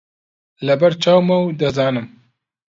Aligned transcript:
لەبەر 0.67 0.93
چاومە 1.03 1.37
و 1.41 1.47
دەزانم 1.59 2.07